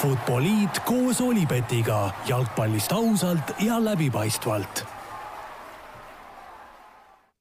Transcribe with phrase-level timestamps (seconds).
[0.00, 4.84] Futboliit koos Olipetiga jalgpallist ausalt ja läbipaistvalt.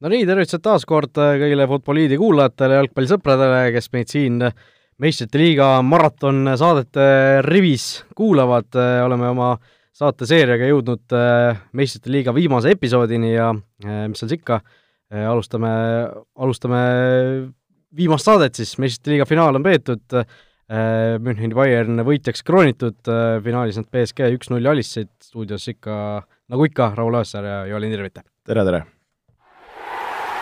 [0.04, 4.44] no nii, tervitused taas kord kõigile Futboliidi kuulajatele, jalgpallisõpradele, kes meid siin
[5.00, 7.06] meistrite liiga maratonsaadete
[7.48, 7.86] rivis
[8.20, 9.54] kuulavad, oleme oma
[9.96, 11.18] saateseeriaga jõudnud
[11.80, 14.60] meistrite liiga viimase episoodini ja mis seal siis ikka,
[15.32, 15.72] alustame,
[16.36, 16.84] alustame
[17.96, 20.20] viimast saadet siis, meistrite liiga finaal on peetud,
[20.70, 23.00] Müncheni Bayern võitjaks kroonitud,
[23.42, 25.96] finaalis nad BSG üks-null alistasid, stuudios ikka,
[26.54, 28.22] nagu ikka, Raul Õissaar ja Joel Indirvite.
[28.46, 28.84] tere, tere!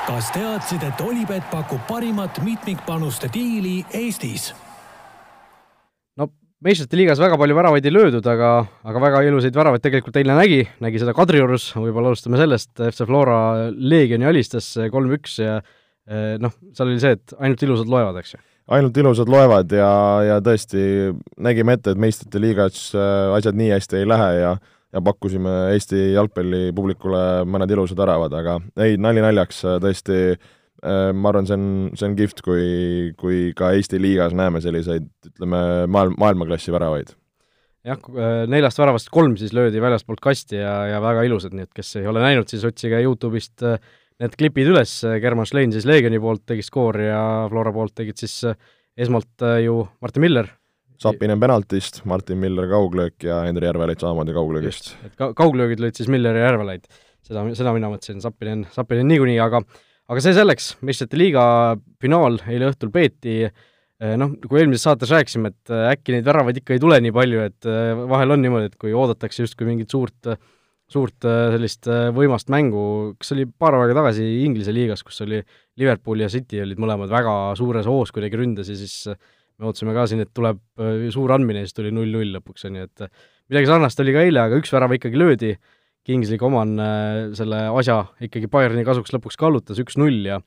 [0.07, 4.53] kas teadsid, et Olipet pakub parimat mitmikpanuste diili Eestis?
[6.19, 6.29] no
[6.63, 8.51] meistrite liigas väga palju väravaid ei löödud, aga,
[8.87, 13.39] aga väga ilusaid väravaid tegelikult eile nägi, nägi seda Kadriorus, võib-olla alustame sellest, FC Flora
[13.71, 15.61] Leegioni alistas kolm-üks ja
[16.39, 19.91] noh, seal oli see, et ainult ilusad loevad, eks ju ainult ilusad loevad ja,
[20.27, 24.57] ja tõesti nägime ette, et meistrite liigas asjad nii hästi ei lähe ja
[24.95, 30.19] ja pakkusime Eesti jalgpallipublikule mõned ilusad väravad, aga ei, nali naljaks, tõesti
[31.17, 32.65] ma arvan, see on, see on kihvt, kui,
[33.19, 37.15] kui ka Eesti liigas näeme selliseid, ütleme, maailm, maailmaklassi väravaid.
[37.87, 38.09] jah,
[38.51, 42.07] neljast väravast kolm siis löödi väljaspoolt kasti ja, ja väga ilusad, nii et kes ei
[42.07, 43.63] ole näinud, siis otsige Youtube'ist
[44.21, 48.39] need klipid üles, German Schlein siis Leegioni poolt tegi skoori ja Flora poolt tegid siis
[48.97, 50.49] esmalt ju Martin Miller
[50.97, 54.95] Sapinen penaltist, Martin Miller kauglöök ja Henri Järvelaid samamoodi kauglöögist.
[55.05, 56.87] et ka-, kauglöögid lõid siis Miller ja Järvelaid.
[57.21, 59.61] seda, seda mina mõtlesin, Sapinen, Sapinen niikuinii, aga
[60.07, 61.43] aga see selleks, meistrite liiga
[62.01, 63.43] finaal eile õhtul peeti,
[64.17, 67.69] noh, kui eelmises saates rääkisime, et äkki neid väravaid ikka ei tule nii palju, et
[68.07, 70.31] vahel on niimoodi, et kui oodatakse justkui mingit suurt
[70.87, 72.81] suurt sellist võimast mängu,
[73.19, 75.41] kas oli paar aega tagasi Inglise liigas, kus oli
[75.79, 80.05] Liverpool ja City olid mõlemad väga suures hoos kuidagi ründas ja siis me ootasime ka
[80.07, 80.61] siin, et tuleb
[81.11, 83.09] suur andmine ja siis tuli null-null lõpuks, on ju, et
[83.51, 85.51] midagi sarnast oli ka eile, aga üks värav ikkagi löödi,
[86.07, 86.77] Kingsley Coman
[87.35, 90.39] selle asja ikkagi Bayerni kasuks lõpuks kallutas, üks-null ja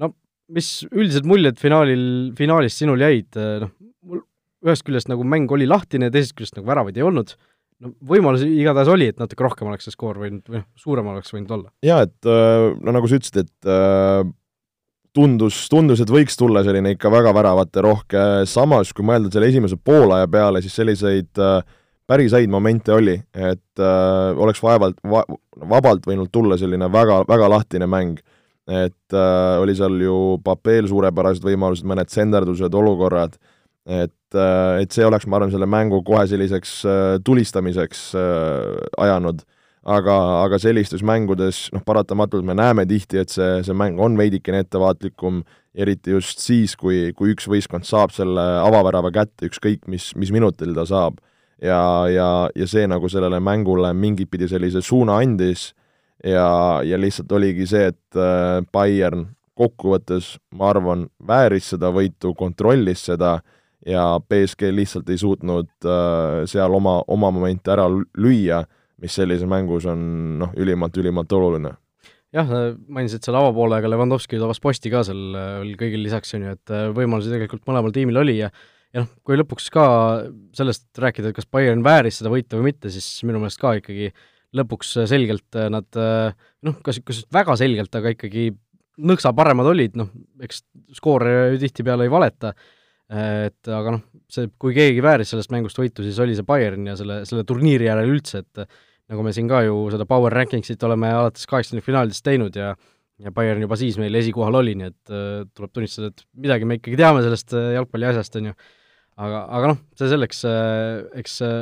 [0.00, 0.14] no
[0.56, 4.24] mis üldised muljed finaalil, finaalist sinul jäid, noh,
[4.64, 7.34] ühest küljest nagu mäng oli lahtine ja teisest küljest nagu väravaid ei olnud,
[7.80, 11.32] no võimalus igatahes oli, et natuke rohkem oleks see skoor võinud, või noh, suurem oleks
[11.34, 11.72] võinud olla.
[11.86, 13.70] jaa, et no nagu sa ütlesid, et
[15.16, 20.28] tundus, tundus, et võiks tulla selline ikka väga väravaterohke, samas kui mõelda selle esimese poolaja
[20.30, 21.62] peale, siis selliseid äh,
[22.10, 25.24] päris häid momente oli, et äh, oleks vaevalt va,,
[25.70, 28.20] vabalt võinud tulla selline väga, väga lahtine mäng.
[28.70, 33.34] et äh, oli seal ju Papeel suurepärased võimalused, mõned senderdused, olukorrad,
[33.86, 39.42] et äh,, et see oleks, ma arvan, selle mängu kohe selliseks äh, tulistamiseks äh, ajanud.
[39.90, 44.60] Aga, aga sellistes mängudes noh, paratamatult me näeme tihti, et see, see mäng on veidikene
[44.60, 45.38] ettevaatlikum,
[45.72, 50.76] eriti just siis, kui, kui üks võistkond saab selle avavärava kätte, ükskõik mis, mis minutil
[50.76, 51.16] ta saab.
[51.64, 51.80] ja,
[52.12, 55.70] ja, ja see nagu sellele mängule mingit pidi sellise suuna andis.
[56.20, 59.30] Ja, ja lihtsalt oligi see, et äh, Bayern
[59.60, 63.38] kokkuvõttes, ma arvan, vääris seda võitu, kontrollis seda
[63.86, 68.64] ja BSG lihtsalt ei suutnud äh, seal oma, oma momente ära lüüa
[69.00, 70.02] mis sellises mängus on
[70.40, 71.74] noh, ülimalt, ülimalt oluline.
[72.34, 72.50] jah,
[72.92, 77.32] mainisid seal avapoolega, Levandovski tabas posti ka seal veel kõigil lisaks, on ju, et võimalusi
[77.32, 78.50] tegelikult mõlemal tiimil oli ja
[78.90, 79.84] ja noh, kui lõpuks ka
[80.56, 84.10] sellest rääkida, et kas Bayern vääris seda võita või mitte, siis minu meelest ka ikkagi
[84.58, 88.50] lõpuks selgelt nad noh, kas, kas väga selgelt, aga ikkagi
[89.00, 90.10] nõksa paremad olid, noh,
[90.42, 90.64] eks
[90.98, 91.24] skoor
[91.62, 92.50] tihtipeale ei valeta,
[93.10, 96.94] et aga noh, see, kui keegi vääris sellest mängust võitu, siis oli see Bayern ja
[96.98, 98.64] selle, selle turniiri järel üldse, et
[99.10, 102.74] nagu me siin ka ju seda power rankingsit oleme alates kaheksakümnendfinaalidest teinud ja
[103.20, 106.78] ja Bayern juba siis meil esikohal oli, nii et äh, tuleb tunnistada, et midagi me
[106.78, 108.54] ikkagi teame sellest äh, jalgpalli asjast, on ju.
[109.20, 111.58] aga, aga noh, see selleks äh,, eks äh,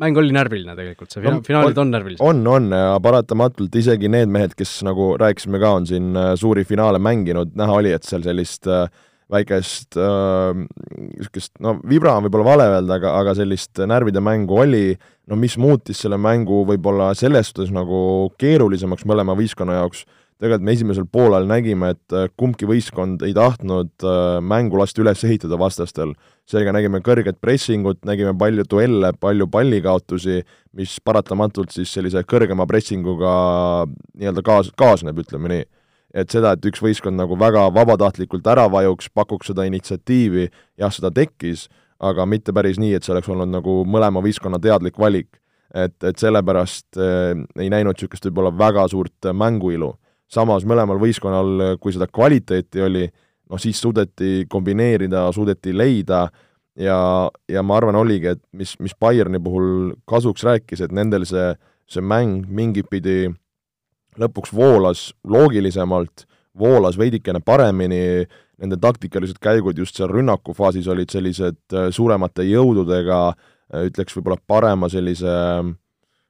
[0.00, 2.24] mäng oli närviline tegelikult, see fina-, no, finaalid on närvilised.
[2.24, 2.72] on, on
[3.04, 7.76] paratamatult isegi need mehed, kes nagu rääkisime ka, on siin äh, suuri finaale mänginud, näha
[7.82, 8.86] oli, et seal sellist äh,
[9.30, 14.84] väikest niisugust äh,, no vibra on võib-olla vale öelda, aga, aga sellist närvide mängu oli,
[15.30, 20.04] no mis muutis selle mängu võib-olla selles suhtes nagu keerulisemaks mõlema võistkonna jaoks,
[20.40, 25.58] tegelikult me esimesel poolel nägime, et kumbki võistkond ei tahtnud äh, mängu lasta üles ehitada
[25.60, 26.14] vastastel.
[26.48, 30.40] seega nägime kõrget pressingut, nägime palju duelle, palju pallikaotusi,
[30.74, 33.34] mis paratamatult siis sellise kõrgema pressinguga
[33.86, 35.68] nii-öelda kaas-, kaasneb, ütleme nii
[36.14, 40.48] et seda, et üks võistkond nagu väga vabatahtlikult ära vajuks, pakuks seda initsiatiivi,
[40.80, 41.68] jah, seda tekkis,
[42.00, 45.36] aga mitte päris nii, et see oleks olnud nagu mõlema võistkonna teadlik valik.
[45.74, 49.94] et, et sellepärast äh, ei näinud niisugust võib-olla väga suurt mänguilu.
[50.26, 53.08] samas mõlemal võistkonnal, kui seda kvaliteeti oli,
[53.50, 56.28] noh siis suudeti kombineerida, suudeti leida
[56.76, 61.54] ja, ja ma arvan, oligi, et mis, mis Bayerni puhul kasuks rääkis, et nendel see,
[61.90, 63.28] see mäng mingit pidi
[64.18, 66.26] lõpuks voolas loogilisemalt,
[66.58, 68.26] voolas veidikene paremini,
[68.60, 74.90] nende taktikalised käigud just seal rünnakufaasis olid sellised äh, suuremate jõududega, äh, ütleks võib-olla parema
[74.92, 75.30] sellise,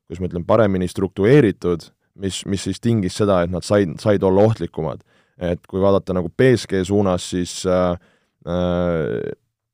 [0.06, 1.88] kuidas ma ütlen, paremini struktureeritud,
[2.20, 5.06] mis, mis siis tingis seda, et nad said, said olla ohtlikumad.
[5.40, 7.94] et kui vaadata nagu BSG suunas, siis äh,
[8.44, 9.30] äh,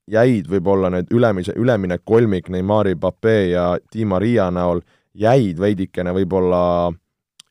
[0.06, 4.80] jäid võib-olla need ülemise, ülemine kolmik Neimari, Pape ja Di Maria näol
[5.18, 6.92] jäid veidikene võib-olla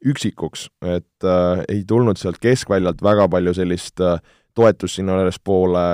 [0.06, 4.20] üksikuks, et äh, ei tulnud sealt keskväljalt väga palju sellist äh,
[4.56, 5.86] toetust sinna ülespoole,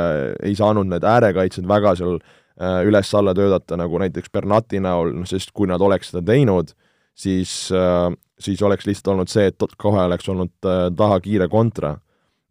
[0.44, 5.54] ei saanud need äärekaitsjad väga seal äh, üles-alla töötada, nagu näiteks Bernati näol, noh sest
[5.56, 6.76] kui nad oleks seda teinud,
[7.18, 8.12] siis äh,,
[8.42, 11.98] siis oleks lihtsalt olnud see, et kohe oleks olnud äh, taha kiire kontra.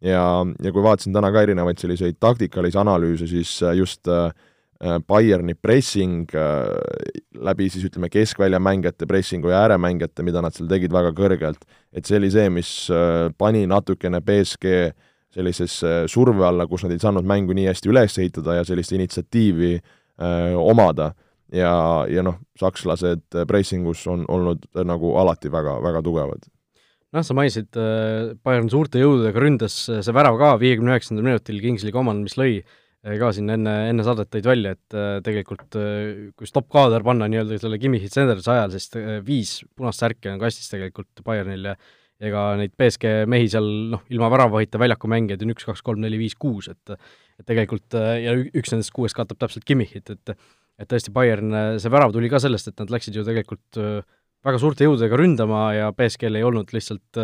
[0.01, 0.23] ja,
[0.63, 4.31] ja kui vaatasin täna ka erinevaid selliseid taktikalisi analüüse, siis äh, just äh,
[4.81, 6.65] Bayerni pressing äh,
[7.37, 12.17] läbi siis ütleme, keskväljamängijate pressingu ja ääremängijate, mida nad seal tegid väga kõrgelt, et see
[12.17, 14.89] oli see, mis äh, pani natukene BSG
[15.31, 19.77] sellisesse surve alla, kus nad ei saanud mängu nii hästi üles ehitada ja sellist initsiatiivi
[19.77, 21.13] öö, omada.
[21.55, 21.71] ja,
[22.11, 26.43] ja noh, sakslased pressingus on olnud nagu alati väga, väga tugevad
[27.15, 27.71] noh, sa mainisid,
[28.43, 32.75] Bayern suurte jõududega ründas, see värav ka viiekümne üheksandal minutil Kingsley Coman, mis lõi äh,
[33.01, 37.57] ka siin enne, enne saadet tõid välja, et äh, tegelikult äh, kui stopp-kaader panna nii-öelda
[37.61, 41.75] selle Kimmichi Sendersi ajal, äh, viis punast särki on kastis tegelikult Bayernil ja
[42.21, 46.19] ega neid BSG mehi seal noh, ilma väravahita väljaku mängijaid on üks, kaks, kolm, neli,
[46.21, 46.93] viis, kuus, et
[47.41, 50.35] et tegelikult ja üks nendest kuuest katab täpselt Kimmichit, et
[50.81, 53.79] et tõesti, Bayern, see värav tuli ka sellest, et nad läksid ju tegelikult
[54.45, 57.23] väga suurte jõududega ründama ja BSG-l ei olnud lihtsalt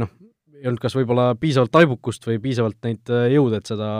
[0.00, 0.12] noh,
[0.60, 3.90] ei olnud kas võib-olla piisavalt taibukust või piisavalt neid äh, jõude, et seda,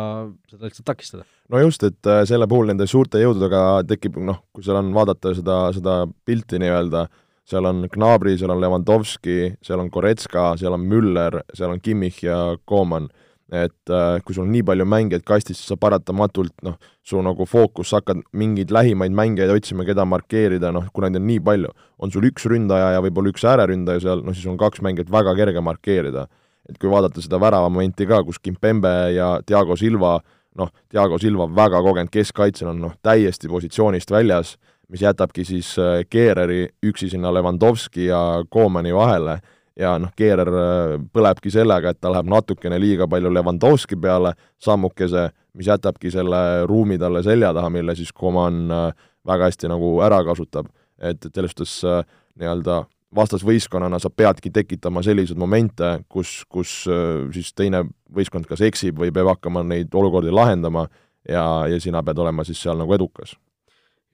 [0.51, 1.25] seda lihtsalt takistada?
[1.53, 5.35] no just, et äh, selle puhul nende suurte jõududega tekib noh, kui seal on vaadata
[5.37, 7.07] seda, seda pilti nii-öelda,
[7.51, 12.23] seal on Gnabry, seal on Levanovski, seal on Goretska, seal on Müller, seal on Kimmich
[12.27, 13.09] ja Koman.
[13.51, 17.43] et äh, kui sul on nii palju mängijaid kastis, siis sa paratamatult noh, su nagu
[17.51, 21.73] fookus, sa hakkad mingeid lähimaid mängijaid otsima, keda markeerida, noh, kuna neid on nii palju,
[21.99, 25.35] on sul üks ründaja ja võib-olla üks ääreründaja seal, noh siis on kaks mängijat väga
[25.41, 26.29] kerge markeerida
[26.71, 30.17] et kui vaadata seda väravamomenti ka, kus Kimpembe ja Diego Silva,
[30.59, 34.57] noh, Diego Silva väga kogenud keskkaitsjana on noh, täiesti positsioonist väljas,
[34.91, 38.21] mis jätabki siis äh, Keereri üksi sinna Levandovski ja
[38.51, 39.39] Koomani vahele
[39.79, 45.29] ja noh, Keerer äh, põlebki sellega, et ta läheb natukene liiga palju Levandovski peale, sammukese,
[45.59, 50.23] mis jätabki selle ruumi talle selja taha, mille siis Koman äh, väga hästi nagu ära
[50.27, 50.71] kasutab.
[51.01, 52.05] et, et selles suhtes
[52.37, 52.83] nii-öelda
[53.17, 57.83] vastasvõistkonnana sa peadki tekitama selliseid momente, kus, kus äh, siis teine
[58.15, 60.87] võistkond kas eksib või peab hakkama neid olukordi lahendama
[61.27, 63.35] ja, ja sina pead olema siis seal nagu edukas.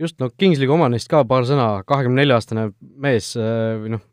[0.00, 4.04] just, no Kingsley Comanist ka paar sõna, kahekümne nelja aastane mees äh, või noh,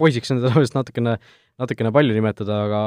[0.00, 1.18] poisiks on teda vist natukene,
[1.60, 2.84] natukene palju nimetada, aga,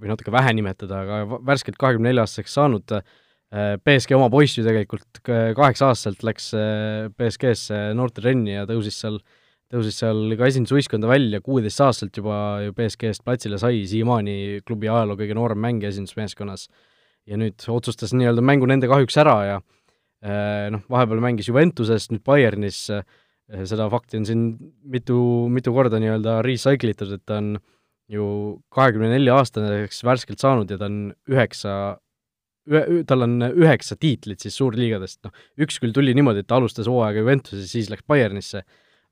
[0.00, 2.96] või natuke vähe nimetada, aga värskelt kahekümne nelja aastaseks saanud
[3.52, 6.46] BSG oma poiss ju tegelikult kaheksa-aastaselt läks
[7.18, 9.41] BSG-sse noortetrenni ja tõusis seal äh,
[9.72, 12.36] tõusis seal ka esindusvõistkonda välja, kuueteistaastaselt juba
[12.66, 16.68] ju BSG-st platsile sai, siiamaani klubi ajaloo kõige noorem mängija esindusmeeskonnas.
[17.22, 19.58] ja nüüd otsustas nii-öelda mängu nende kahjuks ära ja
[20.26, 23.04] eh, noh, vahepeal mängis Juventuses, nüüd Bayernis, eh,
[23.62, 24.42] seda fakti on siin
[24.82, 25.18] mitu,
[25.48, 27.54] mitu korda nii-öelda recycle itud, et ta on
[28.10, 28.26] ju
[28.74, 31.76] kahekümne nelja aastaseks värskelt saanud ja ta on üheksa
[32.68, 36.90] ühe, tal on üheksa tiitlit siis suurliigadest, noh, üks küll tuli niimoodi, et ta alustas
[36.90, 38.66] hooaega Juventuses, siis läks Bayernisse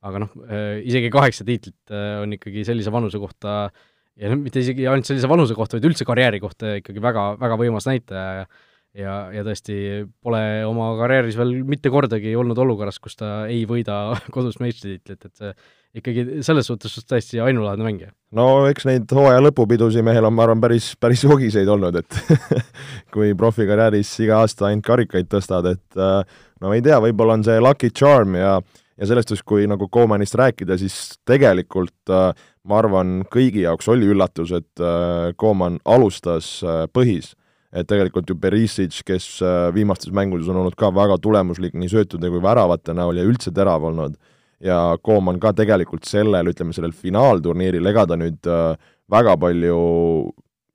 [0.06, 3.68] aga noh, äh, isegi kaheksa tiitlit äh, on ikkagi sellise vanuse kohta
[4.16, 7.60] ja noh, mitte isegi ainult sellise vanuse kohta, vaid üldse karjääri kohta ikkagi väga, väga
[7.60, 8.50] võimas näitaja ja
[8.96, 9.74] ja, ja tõesti
[10.22, 14.00] pole oma karjääris veel mitte kordagi olnud olukorras, kus ta ei võida
[14.34, 15.52] kodus meistritiitlit, et see
[16.00, 18.12] ikkagi selles suhtes täiesti ainulaadne mängija.
[18.36, 22.20] no eks neid hooaja lõpupidusi mehel on, ma arvan, päris, päris jogiseid olnud, et
[23.14, 26.22] kui profikarjääris iga aasta ainult karikaid tõstad, et äh,
[26.60, 28.58] no ma ei tea, võib-olla on see lucky charm ja
[29.00, 32.30] ja sellest just, kui nagu Komanist rääkida, siis tegelikult äh,
[32.68, 37.34] ma arvan, kõigi jaoks oli üllatus, et äh, Koman alustas äh, põhis.
[37.70, 42.26] et tegelikult ju Perisic, kes äh, viimastes mängudes on olnud ka väga tulemuslik nii söötude
[42.26, 44.16] kui väravate näol ja üldse terav olnud,
[44.60, 48.74] ja Koman ka tegelikult sellel, ütleme sellel finaalturniiril, ega ta nüüd äh,
[49.10, 49.78] väga palju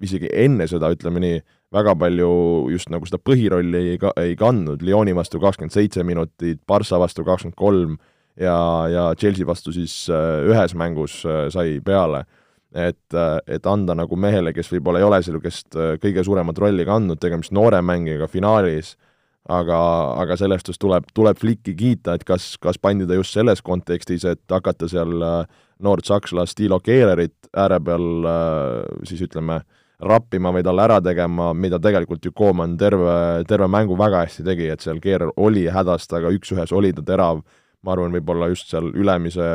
[0.04, 1.44] isegi enne seda, ütleme nii,
[1.76, 2.32] väga palju
[2.72, 7.26] just nagu seda põhirolli ei ka-, ei kandnud, Lyoni vastu kakskümmend seitse minutit, Barca vastu
[7.28, 7.96] kakskümmend kolm,
[8.40, 12.26] ja, ja Chelsea vastu siis äh, ühes mängus äh, sai peale.
[12.76, 17.22] et, äh, et anda nagu mehele, kes võib-olla ei ole niisugust kõige suuremat rolli kandnud,
[17.24, 18.98] tegemist noore mängijaga finaalis,
[19.48, 19.78] aga,
[20.20, 24.26] aga sellest just tuleb, tuleb Flicki kiita, et kas, kas pandi ta just selles kontekstis,
[24.28, 25.16] et hakata seal
[25.80, 28.28] noort sakslast Tilo Keelerit ääre peal
[29.08, 29.62] siis ütleme,
[30.04, 34.68] rappima või talle ära tegema, mida tegelikult ju Koeman terve, terve mängu väga hästi tegi,
[34.74, 37.46] et seal Keerer oli hädast, aga üks-ühes oli ta terav,
[37.86, 39.46] ma arvan, võib-olla just seal ülemise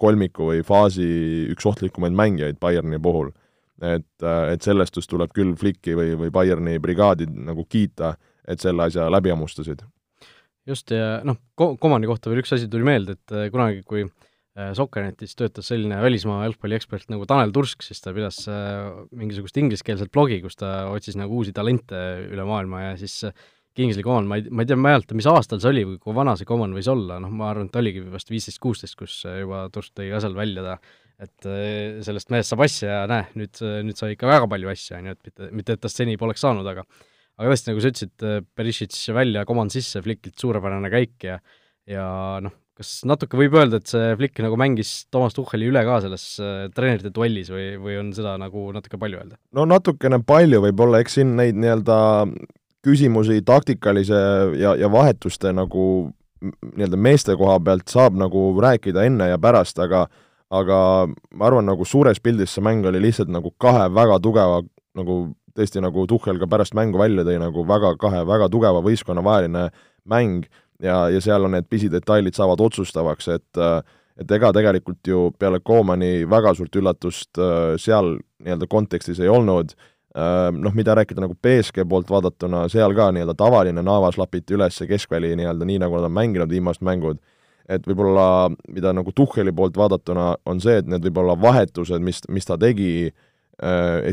[0.00, 1.06] kolmiku või faasi
[1.52, 3.30] üks ohtlikumaid mängijaid Bayerni puhul.
[3.80, 8.14] et, et sellest just tuleb küll Flicki või, või Bayerni brigaadi nagu kiita,
[8.44, 9.84] et selle asja läbi hammustasid.
[10.68, 14.72] just, ja noh, Komani kohta veel üks asi tuli meelde, et äh, kunagi, kui äh,
[14.76, 20.42] Sokkernetis töötas selline välismaa jalgpalliekspert nagu Tanel Tursk, siis ta pidas äh, mingisugust ingliskeelset blogi,
[20.44, 23.22] kus ta otsis nagu uusi talente üle maailma ja siis
[23.80, 26.36] Kingsley Coman, ma ei, ma ei tea mäleta, mis aastal see oli või kui vana
[26.38, 30.10] see Coman võis olla, noh, ma arvan, et oligi vast viisteist-kuusteist, kus juba Tursk tõi
[30.12, 30.76] ka seal välja ta,
[31.20, 35.00] et eh, sellest mehest saab asja ja näe, nüüd, nüüd sai ikka väga palju asja,
[35.00, 36.86] on ju, et mitte, mitte et tast seni poleks saanud, aga
[37.40, 41.40] aga tõesti, nagu sa ütlesid, Perisic välja, Coman sisse, Flickilt suurepärane käik ja
[41.88, 42.04] ja
[42.44, 46.24] noh, kas natuke võib öelda, et see Flick nagu mängis Toomas Tuhheli üle ka selles
[46.42, 49.40] äh, treenerite duellis või, või on seda nagu natuke palju öelda?
[49.56, 51.98] no natukene palju võib-olla, eks siin neid nii-öelda
[52.84, 54.20] küsimusi taktikalise
[54.60, 56.10] ja, ja vahetuste nagu
[56.40, 60.06] nii-öelda meeste koha pealt saab nagu rääkida enne ja pärast, aga
[60.50, 64.62] aga ma arvan, nagu suures pildis see mäng oli lihtsalt nagu kahe väga tugeva,
[64.98, 65.18] nagu
[65.54, 69.68] tõesti, nagu Tuhhel ka pärast mängu välja tõi, nagu väga kahe väga tugeva võistkonna vaheline
[70.10, 70.48] mäng
[70.82, 73.64] ja, ja seal on need pisidetailid saavad otsustavaks, et
[74.20, 79.72] et ega tegelikult ju peale Koomani väga suurt üllatust äh, seal nii-öelda kontekstis ei olnud
[80.14, 85.36] noh, mida rääkida nagu BSG poolt vaadatuna, seal ka nii-öelda tavaline naavas lapiti üles keskväli
[85.38, 87.20] nii-öelda nii, nagu nad on mänginud viimased mängud,
[87.70, 92.48] et võib-olla mida nagu Tuhheli poolt vaadatuna, on see, et need võib-olla vahetused, mis, mis
[92.48, 93.12] ta tegi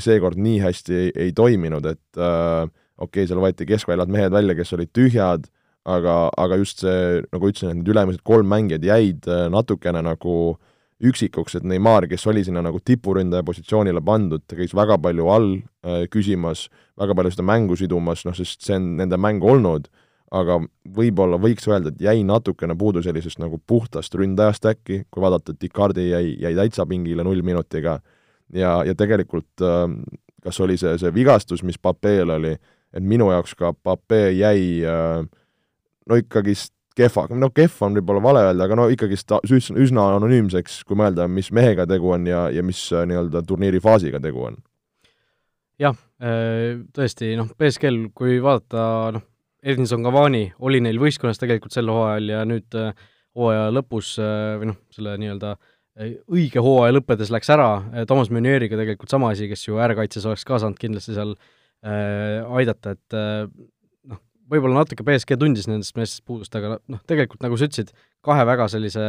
[0.03, 2.67] seekord nii hästi ei, ei toiminud, et okei
[3.07, 5.49] okay,, seal võeti keskväljalt mehed välja, kes olid tühjad,
[5.87, 10.76] aga, aga just see, nagu ütlesin, et need ülemised kolm mängijat jäid natukene nagu äh,
[11.03, 15.53] üksikuks, et Neimar, kes oli sinna nagu tipuründaja positsioonile pandud, ta käis väga palju all
[15.57, 19.89] äh, küsimas, väga palju seda mängu sidumas, noh, sest see on nende mäng olnud,
[20.33, 20.57] aga
[20.97, 25.69] võib-olla võiks öelda, et jäi natukene puudu sellisest nagu puhtast ründajast äkki, kui vaadata, et
[25.69, 27.99] Icardi jäi, jäi täitsa pingile null minutiga.
[28.53, 29.85] Ja, ja tegelikult äh,
[30.43, 32.55] kas oli see, see vigastus, mis Papeel oli,
[32.95, 35.21] et minu jaoks ka Papee jäi äh,
[36.07, 40.97] no ikkagist kehva, no kehv on võib-olla vale öelda, aga no ikkagist üsna, anonüümseks, kui
[40.99, 44.59] mõelda, mis mehega tegu on ja, ja mis äh, nii-öelda turniiri faasiga tegu on.
[45.81, 48.87] jah, äh, tõesti, noh, BSG-l, kui vaadata,
[49.17, 49.25] noh,
[49.67, 52.93] Edinson Cavani oli neil võistkonnas tegelikult sel hooajal ja nüüd äh,
[53.37, 55.57] hooaja lõpus või noh, selle nii-öelda
[56.29, 57.69] õige hooaja lõppedes läks ära,
[58.09, 61.33] Toomas Meunieriga tegelikult sama asi, kes ju äärekaitses oleks ka saanud kindlasti seal
[61.85, 63.47] äh, aidata, et äh,
[64.51, 67.91] võib-olla natuke BSG tundis nendest meestest puudust, aga noh, tegelikult nagu sa ütlesid,
[68.25, 69.03] kahe väga sellise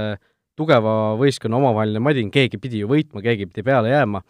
[0.58, 4.24] tugeva võistkonna omavaheline madin, keegi pidi ju võitma, keegi pidi peale jääma,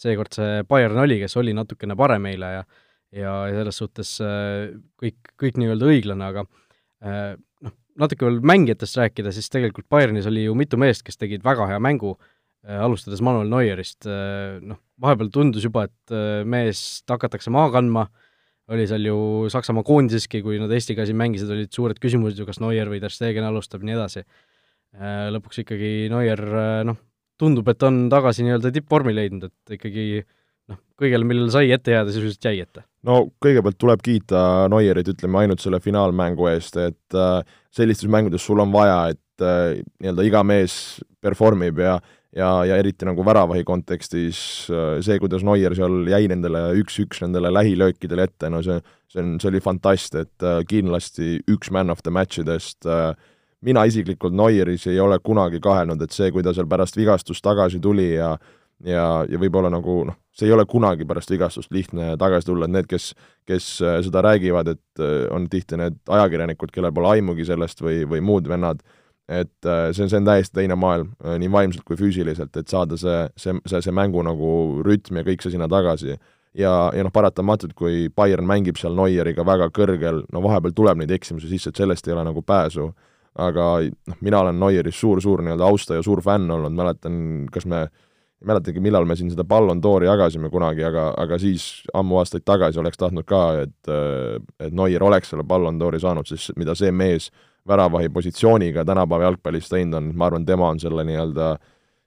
[0.00, 2.66] seekord see Bayern oli, kes oli natukene parem eile ja
[3.14, 6.44] ja selles suhtes äh, kõik, kõik nii-öelda õiglane, aga
[7.04, 7.34] äh,
[7.64, 11.68] noh, natuke veel mängijatest rääkida, siis tegelikult Bayernis oli ju mitu meest, kes tegid väga
[11.70, 12.16] hea mängu,
[12.66, 16.16] äh, alustades Manuel Neuerist, noh, vahepeal tundus juba, et
[16.48, 18.06] meest hakatakse maha kandma,
[18.72, 19.18] oli seal ju
[19.52, 23.14] Saksamaa koondiseski, kui nad Eestiga siin mängisid, olid suured küsimused ju, kas Neuer või Ter
[23.14, 24.24] Stegen alustab ja nii edasi.
[24.96, 26.98] Äh, lõpuks ikkagi Neuer äh, noh,
[27.38, 30.06] tundub, et on tagasi nii-öelda tippvormi leidnud, et ikkagi
[30.72, 32.84] noh, kõigele, millele sai ette jääda, sisuliselt jäi ette.
[33.06, 34.40] no kõigepealt tuleb kiita
[34.72, 37.38] Neuerit, ütleme ainult selle finaalmängu eest, et äh,
[37.74, 41.98] sellistes mängudes sul on vaja, et äh, nii-öelda iga mees performib ja
[42.34, 44.40] ja, ja eriti nagu väravahi kontekstis
[44.72, 48.80] äh, see, kuidas Neuer seal jäi nendele üks-üks nendele lähilöökidele ette, no see,
[49.12, 53.12] see on, see oli fantast, et äh, kindlasti üks man of the match idest äh,
[53.66, 57.82] mina isiklikult Neueris ei ole kunagi kahelnud, et see, kui ta seal pärast vigastust tagasi
[57.82, 58.36] tuli ja
[58.84, 62.74] ja, ja võib-olla nagu noh, see ei ole kunagi pärast vigastust lihtne tagasi tulla, et
[62.74, 63.06] need, kes,
[63.48, 63.68] kes
[64.04, 68.84] seda räägivad, et on tihti need ajakirjanikud, kellel pole aimugi sellest või, või muud vennad,
[69.28, 72.98] et äh, see see on täiesti teine maailm, äh, nii vaimselt kui füüsiliselt, et saada
[73.00, 74.50] see, see, see, see mängu nagu
[74.86, 76.16] rütm ja kõik see sinna tagasi.
[76.56, 81.10] ja, ja noh, paratamatult, kui Bayern mängib seal Neueriga väga kõrgel, no vahepeal tuleb neid
[81.12, 82.92] eksimusi sisse, et sellest ei ole nagu pääsu,
[83.34, 87.18] aga noh, mina olen Neuerist suur-suur nii-öelda austaja, suur fänn olnud, mäletan,
[87.52, 87.82] kas me
[88.36, 92.44] ei mäletagi, millal me siin seda Ballon d'Ori jagasime kunagi, aga, aga siis ammu aastaid
[92.46, 93.92] tagasi oleks tahtnud ka, et
[94.60, 97.30] et Neuer oleks selle Ballon d'Ori saanud, sest mida see mees
[97.68, 101.48] väravahi positsiooniga tänapäeva jalgpallis teinud on, ma arvan, tema on selle nii-öelda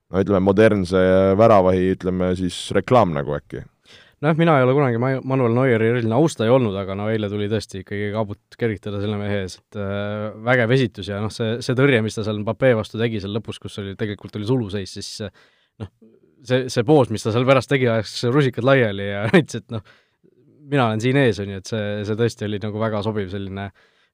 [0.09, 1.01] no ütleme, modernse
[1.39, 3.63] väravahi, ütleme siis reklaam nagu äkki.
[4.21, 7.83] nojah, mina ei ole kunagi Manuel Neueri eriline austaja olnud, aga no eile tuli tõesti
[7.83, 12.01] ikkagi kaabut kergitada selle mehe ees, et äh, vägev esitus ja noh, see, see tõrje,
[12.03, 15.93] mis ta seal Mbappé vastu tegi seal lõpus, kus oli, tegelikult oli suluseis, siis noh,
[16.43, 19.85] see, see poos, mis ta seal pärast tegi, ajas rusikad laiali ja näitas, et noh,
[20.69, 23.69] mina olen siin ees, on ju, et see, see tõesti oli nagu väga sobiv selline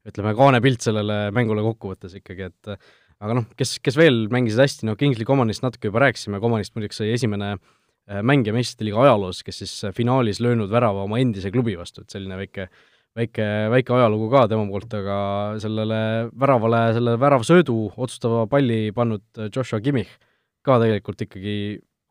[0.05, 2.75] ütleme, kaanepilt sellele mängule kokkuvõttes ikkagi, et
[3.23, 6.99] aga noh, kes, kes veel mängisid hästi, no Kingsley Comanist natuke juba rääkisime, Comanist muideks
[7.01, 11.51] sai esimene äh, mängija meistrite liiga ajaloos, kes siis äh, finaalis löönud värava oma endise
[11.53, 12.69] klubi vastu, et selline väike
[13.15, 15.17] väike, väike ajalugu ka tema poolt, aga
[15.63, 15.99] sellele
[16.35, 20.11] väravale, selle väravsöödu otsustava palli pannud Joshua Kimmich
[20.65, 21.55] ka tegelikult ikkagi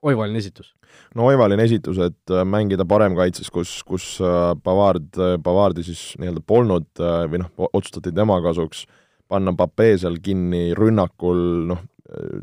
[0.04, 0.74] oivaline esitus.
[1.16, 4.18] no oivaline esitus, et mängida paremkaitses, kus, kus
[4.64, 6.90] Bavard, Bavardi siis nii-öelda polnud
[7.32, 11.82] või noh, otsustati tema kasuks äh, panna Pape seal kinni rünnakul, noh,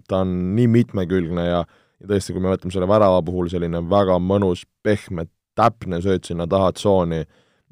[0.10, 1.62] ta on nii mitmekülgne ja
[2.01, 6.48] ja tõesti, kui me võtame selle värava puhul, selline väga mõnus, pehme, täpne sööt sinna
[6.50, 7.20] taha tsooni,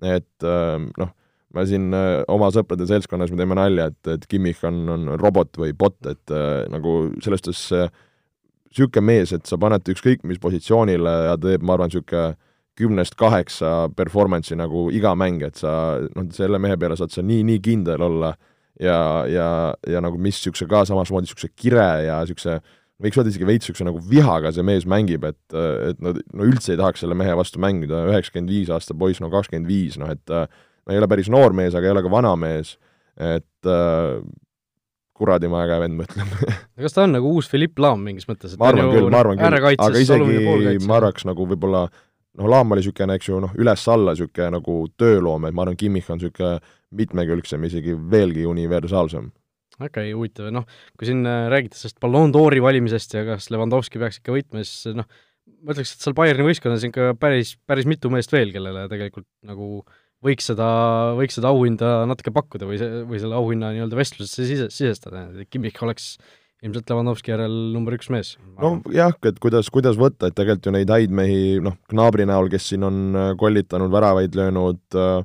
[0.05, 1.09] et noh,
[1.57, 1.87] me siin
[2.29, 6.35] oma sõprade seltskonnas me teeme nalja, et, et Kimmich on, on robot või bot, et
[6.69, 6.93] nagu
[7.25, 7.63] selles suhtes
[8.69, 12.35] niisugune mees, et sa paned ükskõik mis positsioonile ja teeb, ma arvan, niisugune
[12.79, 15.71] kümnest kaheksa performance'i nagu iga mäng, et sa
[16.15, 18.33] noh, selle mehe peale saad sa nii, nii kindel olla
[18.79, 19.49] ja, ja,
[19.87, 22.59] ja nagu mis niisuguse ka samasmoodi niisuguse kire ja niisuguse
[22.99, 26.73] võiks öelda isegi veits niisuguse nagu vihaga see mees mängib, et, et no, no üldse
[26.73, 30.23] ei tahaks selle mehe vastu mängida, üheksakümmend viis aasta poiss, no kakskümmend viis, noh et
[30.31, 32.75] no ei ole päris noor mees, aga ei ole ka vana mees,
[33.19, 34.19] et äh,
[35.19, 36.29] kuradi ma äge vend, ma ütlen
[36.83, 38.55] kas ta on nagu uus Philipp Laam mingis mõttes?
[38.59, 41.87] ma arvan küll, ma arvan küll, aga isegi ma arvaks nagu võib-olla
[42.39, 46.09] noh, Laam oli niisugune, eks ju, noh, üles-alla niisugune nagu tööloom, et ma arvan, Kimmich
[46.11, 46.57] on niisugune
[46.99, 49.31] mitmekülgsem, isegi veelgi universaalsem.
[49.79, 54.01] okei okay,, huvitav, noh, kui siin äh, räägite sellest Ballon d'Ori valimisest ja kas Levanovski
[54.01, 55.07] peaks ikka võitma, siis noh,
[55.63, 59.83] ma ütleks, et seal Bayerni võistkonnas ikka päris, päris mitu meest veel, kellele tegelikult nagu
[60.25, 60.67] võiks seda,
[61.17, 65.49] võiks seda auhinda natuke pakkuda või see, või selle auhinna nii-öelda vestlusesse sise, sisestada, et
[65.51, 66.15] Kimmich oleks
[66.65, 68.33] ilmselt Levanovski järel number üks mees.
[68.59, 72.71] nojah, et kuidas, kuidas võtta, et tegelikult ju neid häid mehi, noh, Gnabri näol, kes
[72.73, 75.21] siin on äh, kollitanud, väravaid löönud äh,,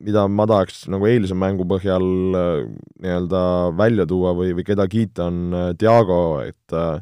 [0.00, 2.66] mida ma tahaks nagu eilse mängu põhjal äh,
[3.04, 3.44] nii-öelda
[3.78, 6.98] välja tuua või, või keda kiita, on Diago, et äh,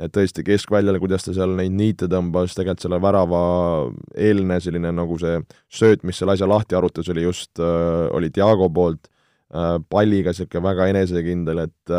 [0.00, 3.42] et tõesti keskväljale, kuidas ta seal neid niite tõmbas, tegelikult selle värava
[4.16, 9.10] eelne selline nagu see sööt, mis selle asja lahti arutas, oli just, oli Diago poolt,
[9.92, 11.96] palliga niisugune väga enesekindel, et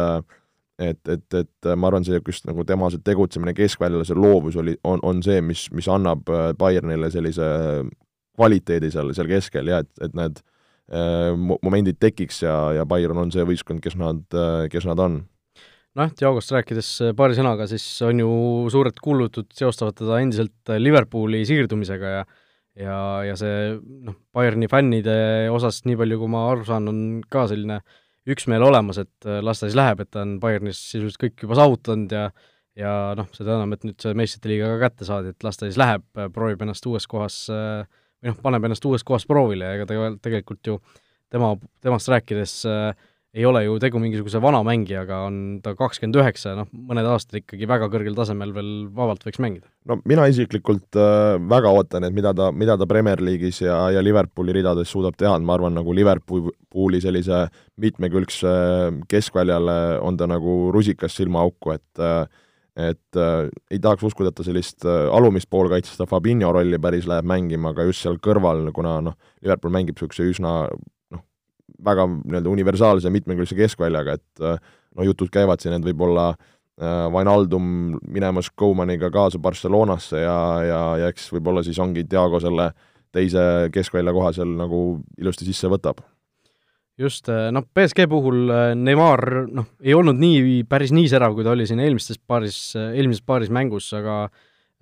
[0.81, 4.73] et, et, et ma arvan, see just nagu tema see tegutsemine keskväljal, see loovus oli,
[4.87, 6.25] on, on see, mis, mis annab
[6.57, 7.45] Bayernile sellise
[8.37, 13.33] kvaliteedi seal, seal keskel ja et, et need äh, momendid tekiks ja, ja Bayern on
[13.33, 15.21] see võistkond, kes nad äh,, kes nad on.
[15.99, 18.29] Noh, Diagost rääkides äh, paari sõnaga, siis on ju
[18.73, 22.23] suured kuulutud seostavad teda endiselt Liverpooli siirdumisega ja
[22.79, 23.73] ja, ja see
[24.05, 27.01] noh, Bayerni fännide osas, nii palju kui ma aru saan, on
[27.31, 27.81] ka selline
[28.31, 31.59] üksmeel olemas, et äh, las ta siis läheb, et ta on Bayernis sisuliselt kõik juba
[31.59, 32.29] saavutanud ja
[32.79, 35.67] ja noh, seda enam, et nüüd see meistrite liiga ka kätte saadi, et las ta
[35.67, 37.83] siis läheb, proovib ennast uues kohas äh,
[38.21, 40.77] või noh, paneb ennast uues kohas proovile ja ega ta tegelikult ju
[41.33, 41.51] tema,
[41.83, 46.67] temast rääkides äh, ei ole ju tegu mingisuguse vana mängijaga, on ta kakskümmend üheksa, noh,
[46.89, 49.69] mõned aastad ikkagi väga kõrgel tasemel veel vabalt võiks mängida.
[49.87, 54.03] no mina isiklikult äh, väga ootan, et mida ta, mida ta Premier League'is ja, ja
[54.03, 57.45] Liverpooli ridades suudab teha, et ma arvan, nagu Liverpooli sellise
[57.81, 58.53] mitmekülgse
[59.11, 62.25] keskväljale on ta nagu rusikas silmaauku, et äh,
[62.79, 67.07] et äh, ei tahaks uskuda, et ta sellist äh, alumist poolkaitse, seda Fabinho rolli päris
[67.07, 70.53] läheb mängima, aga just seal kõrval, kuna noh, Liverpool mängib niisuguse üsna
[71.85, 77.97] väga nii-öelda universaalse mitmekülgse keskväljaga, et äh, no jutud käivad siin, et võib-olla äh, Vainaldum
[78.07, 82.71] minemas Koumaniga kaasa Barcelonasse ja, ja, ja eks võib-olla siis ongi Diago selle
[83.11, 84.81] teise keskvälja koha seal nagu
[85.19, 86.03] ilusti sisse võtab.
[86.99, 91.45] Just, äh, noh, BSG puhul äh, Neimar noh, ei olnud nii, päris nii särav, kui
[91.47, 94.25] ta oli siin eelmistes paaris, äh, eelmises paaris mängus, aga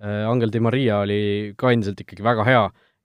[0.00, 2.60] Angel Di Maria oli ka endiselt ikkagi väga hea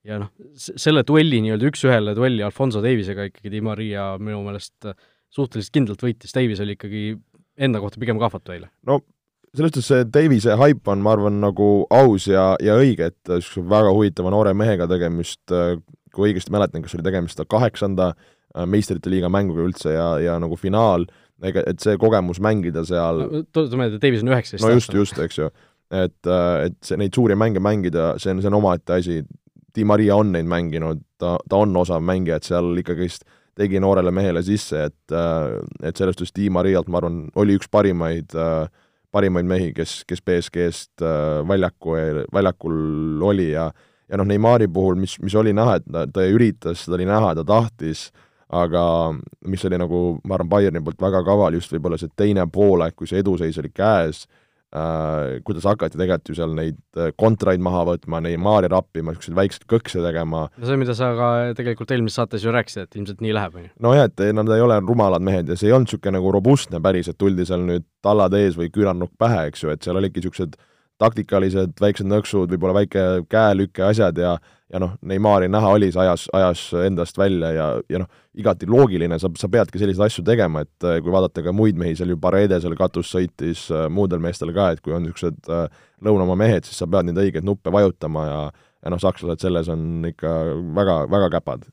[0.06, 4.91] ja noh, selle duelli, nii-öelda üks-ühele duelli Alfonso Davisega ikkagi Di Maria minu meelest
[5.34, 7.04] suhteliselt kindlalt võitis, Davis oli ikkagi
[7.58, 8.72] enda kohta pigem kahvatu eile.
[8.88, 9.02] no
[9.56, 13.70] selles suhtes see Davise haip on, ma arvan, nagu aus ja, ja õige, et niisuguse
[13.72, 15.44] väga huvitava noore mehega tegemist,
[16.15, 18.13] kui õigesti mäletan, kas oli tegemist kaheksanda
[18.56, 21.04] Äh, meistrite liiga mänguga üldse ja, ja nagu finaal,
[21.44, 24.94] ega et see kogemus mängida seal no, tuletan meelde, et Davis on üheksateist no just,
[24.96, 25.50] just, eks ju.
[25.91, 29.18] et, äh, et see, neid suuri mänge mängida, see on, see on omaette asi,
[29.76, 34.12] Di Maria on neid mänginud, ta, ta on osav mängija, et seal ikkagist tegi noorele
[34.12, 35.58] mehele sisse, et, äh,
[35.88, 38.36] et selles suhtes Di Marialt, ma arvan, oli üks parimaid,
[39.16, 41.04] parimaid mehi, kes, kes BSG-st
[41.48, 41.98] väljaku,
[42.36, 42.80] väljakul
[43.24, 43.70] oli ja
[44.06, 47.32] ja noh, Neimari puhul, mis, mis oli näha, et ta, ta üritas, seda oli näha,
[47.40, 48.12] ta tahtis,
[48.54, 48.84] aga
[49.50, 53.10] mis oli nagu, ma arvan, Bayerni poolt väga kaval, just võib-olla see teine poolaeg, kui
[53.10, 54.44] see eduseis oli käes äh,,
[55.45, 60.04] kuidas hakati tegelikult ju seal neid äh, kontraid maha võtma, Neimari rappima, niisuguseid väikseid kõkse
[60.04, 60.47] tegema.
[60.51, 63.67] no see, mida sa ka tegelikult eelmises saates ju rääkisid, et ilmselt nii läheb, on
[63.67, 63.73] ju.
[63.88, 67.08] nojah, et nad ei ole rumalad mehed ja see ei olnud niisugune nagu robustne päris,
[67.12, 70.58] et tuldi seal nüüd tallad ees või küünarnukk pähe, eks ju, et seal olidki niisugused
[71.01, 74.38] taktikalised väiksed nõksud, võib-olla väike käelüke asjad ja
[74.73, 79.17] ja noh, Neimari näha oli, see ajas, ajas endast välja ja, ja noh, igati loogiline,
[79.21, 82.19] sa, sa peadki selliseid asju tegema, et äh, kui vaadata ka muid mehi, seal ju
[82.21, 85.67] Parede seal katus sõitis äh, muudel meestel ka, et kui on niisugused äh,
[86.06, 88.41] lõunamaa mehed, siis sa pead neid õigeid nuppe vajutama ja
[88.86, 90.32] ja noh, sakslased selles on ikka
[90.78, 91.63] väga, väga käpad.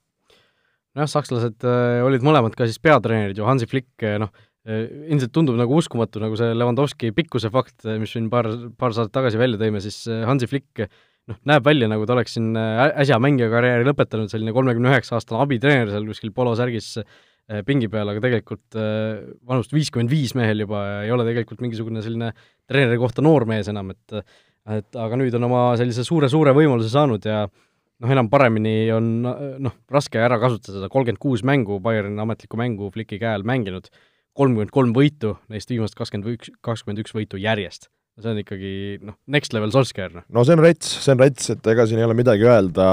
[0.97, 1.67] nojah, sakslased
[2.07, 4.31] olid mõlemad ka siis peatreenerid ju, Hansi Flick, noh,
[4.65, 8.49] ilmselt tundub nagu uskumatu, nagu see Lewandowski pikkuse fakt, mis siin paar,
[8.81, 10.87] paar saadet tagasi välja tõime, siis Hansi Flick
[11.31, 15.93] noh, näeb välja, nagu ta oleks siin äsja mängijakarjääri lõpetanud, selline kolmekümne üheksa aastane abitreener
[15.93, 16.95] seal kuskil polosärgis
[17.67, 18.79] pingi peal, aga tegelikult
[19.49, 22.31] vanust viiskümmend viis mehel juba ei ole tegelikult mingisugune selline
[22.71, 24.23] treeneri kohta noor mees enam, et
[24.71, 27.41] et aga nüüd on oma sellise suure-suure võimaluse saanud ja
[28.03, 32.91] noh, enam paremini on noh, raske ära kasutada seda, kolmkümmend kuus mängu, Bayerni ametlikku mängu
[32.95, 33.91] Flicki käe all mänginud,
[34.39, 38.73] kolmkümmend kolm võitu, neist viimased kakskümmend üks, kakskümmend üks võitu järjest see on ikkagi
[39.07, 40.25] noh, next level Solskjaer, noh.
[40.29, 42.87] no see on rets, see on rets, et ega siin ei ole midagi öelda,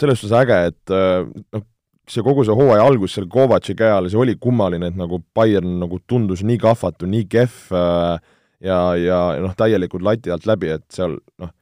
[0.00, 1.24] selles suhtes äge, et äh,
[1.56, 1.64] noh,
[2.10, 5.78] see kogu see hooaja algus seal Kovatši käe all, see oli kummaline, et nagu Bayern
[5.80, 8.16] nagu tundus nii kahvatu, nii kehv äh,
[8.66, 11.52] ja, ja noh, täielikult lati alt läbi, et seal noh,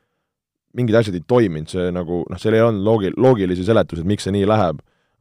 [0.77, 4.27] mingid asjad ei toiminud, see nagu noh, seal ei olnud loogi-, loogilisi seletusi, et miks
[4.27, 4.81] see nii läheb,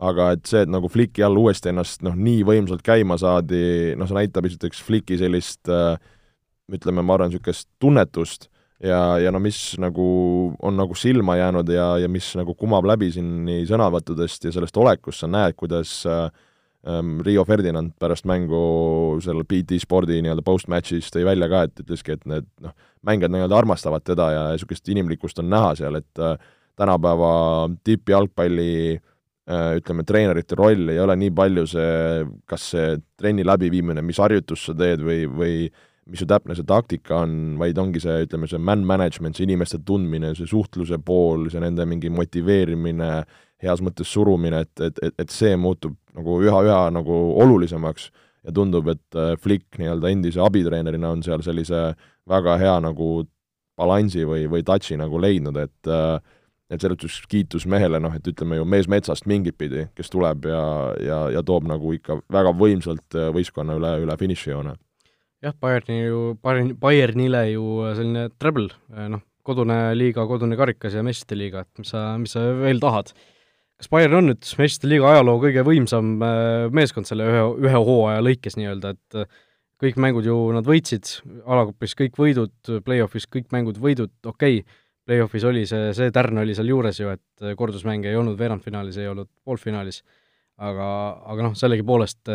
[0.09, 4.09] aga et see, et nagu Flicki all uuesti ennast noh, nii võimsalt käima saadi, noh,
[4.09, 5.97] see näitab esiteks Flicki sellist äh,
[6.77, 8.49] ütleme, ma arvan, niisugust tunnetust
[8.83, 10.05] ja, ja no mis nagu
[10.59, 14.77] on nagu silma jäänud ja, ja mis nagu kumab läbi siin nii sõnavõttudest ja sellest
[14.79, 16.29] olekust, sa näed, kuidas äh,
[17.25, 22.23] Rio Ferdinand pärast mängu seal BT spordi nii-öelda post-match'is tõi välja ka, et ütleski, et
[22.29, 22.71] need noh,
[23.03, 26.37] mängijad nii-öelda armastavad teda ja niisugust inimlikkust on näha seal, et äh,
[26.79, 27.33] tänapäeva
[27.83, 34.23] tippjalgpalli äh, ütleme, treenerite roll ei ole nii palju see, kas see trenni läbiviimine, mis
[34.23, 35.55] harjutust sa teed või, või
[36.09, 39.81] mis su täpne see taktika on, vaid ongi see, ütleme, see man management, see inimeste
[39.85, 43.11] tundmine, see suhtluse pool, see nende mingi motiveerimine,
[43.63, 48.09] heas mõttes surumine, et, et, et, et see muutub nagu üha-üha nagu olulisemaks
[48.47, 51.91] ja tundub, et äh, Flick nii-öelda endise abitreenerina on seal sellise
[52.29, 53.27] väga hea nagu
[53.79, 56.19] balansi või, või touch'i nagu leidnud, et äh,
[56.69, 60.43] et selles suhtes kiitus mehele, noh, et ütleme ju mees metsast mingit pidi, kes tuleb
[60.45, 60.61] ja,
[61.01, 64.75] ja, ja toob nagu ikka väga võimsalt äh, võistkonna üle, üle finišijoone
[65.43, 67.65] jah, Bayerni ju, Bayern, Bayernile ju
[67.97, 68.69] selline treble,
[69.11, 73.13] noh, kodune liiga, kodune karikas ja meistrite liiga, et mis sa, mis sa veel tahad.
[73.79, 78.25] kas Bayern on nüüd meistrite liiga ajaloo kõige võimsam äh, meeskond selle ühe, ühe hooaja
[78.25, 79.39] lõikes nii-öelda, et äh,
[79.79, 81.15] kõik mängud ju nad võitsid,
[81.47, 86.53] alagupis kõik võidud, play-off'is kõik mängud võidud, okei okay,, play-off'is oli see, see tärn oli
[86.57, 90.03] seal juures ju, et äh, kordusmänge ei olnud veerandfinaalis, ei olnud poolfinaalis,
[90.59, 90.89] aga,
[91.31, 92.27] aga noh, sellegipoolest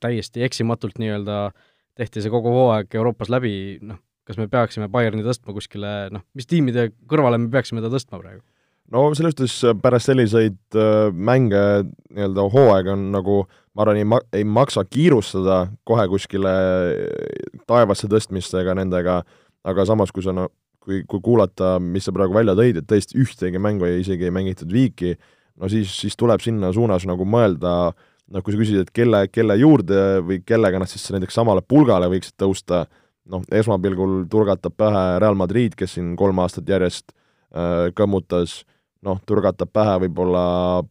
[0.00, 1.66] täiesti eksimatult nii-öelda äh,
[1.98, 6.48] tehti see kogu hooaeg Euroopas läbi, noh, kas me peaksime Bayerni tõstma kuskile, noh, mis
[6.48, 8.44] tiimide kõrvale me peaksime ta tõstma praegu?
[8.88, 13.42] no selles suhtes äh, pärast selliseid äh, mänge nii-öelda hooaega on nagu
[13.76, 15.58] ma arvan, ei ma-, ei maksa kiirustada
[15.88, 19.20] kohe kuskile äh, taevasse tõstmistega nendega,
[19.68, 20.48] aga samas, kui sa no
[20.80, 24.32] kui, kui kuulata, mis sa praegu välja tõid, et tõesti ühtegi mängu ei, isegi ei
[24.32, 25.18] mängitud viiki,
[25.60, 29.24] no siis, siis tuleb sinna suunas nagu mõelda äh, noh, kui sa küsid, et kelle,
[29.32, 32.84] kelle juurde või kellega nad siis näiteks samale pulgale võiksid tõusta,
[33.32, 38.62] noh, esmapilgul turgatab pähe Real Madrid, kes siin kolm aastat järjest äh, kõmmutas,
[39.06, 40.42] noh, turgatab pähe võib-olla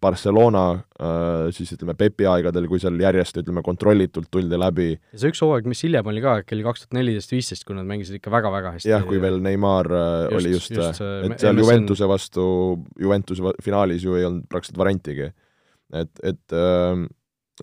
[0.01, 4.89] Barcelona äh, siis ütleme, Pepi aegadel, kui seal järjest, ütleme, kontrollitult tuldi läbi.
[4.95, 7.77] ja see üks hooaeg, mis hiljem oli ka, äkki oli kaks tuhat neliteist, viisteist, kui
[7.77, 8.93] nad mängisid ikka väga-väga hästi.
[8.93, 11.61] jah, kui veel Neimar äh, just, oli just, just, et seal MSN...
[11.65, 12.47] Juventuse vastu,
[13.01, 15.29] Juventuse finaalis ju ei olnud praktiliselt variantigi.
[15.93, 17.07] et, et äh,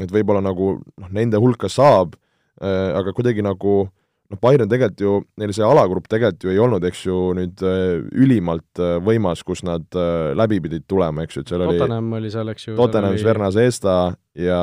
[0.00, 2.16] et võib-olla nagu noh, nende hulka saab
[2.62, 3.84] äh,, aga kuidagi nagu
[4.32, 8.00] noh, Bayern tegelikult ju, neil see alagrupp tegelikult ju ei olnud, eks ju, nüüd äh,
[8.24, 12.16] ülimalt äh, võimas, kus nad äh, läbi pidid tulema, eks ju, et seal oli Tottenham
[12.18, 13.98] oli seal, eks ju Tottenham, Sverna Zesta
[14.38, 14.62] ja,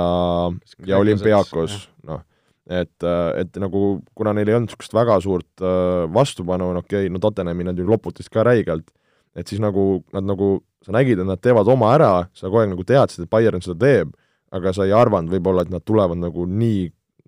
[0.88, 1.78] ja Olümpiakos,
[2.10, 2.24] noh.
[2.70, 7.06] et, äh, et nagu kuna neil ei olnud niisugust väga suurt äh, vastupanu, no okei
[7.06, 8.90] okay,, no Tottenhami nad ju loputasid ka räigelt,
[9.38, 12.74] et siis nagu nad nagu, sa nägid, et nad teevad oma ära, sa kogu aeg
[12.74, 14.18] nagu teadsid, et Bayern seda teeb
[14.52, 16.86] aga sa ei arvanud võib-olla, et nad tulevad nagu nii,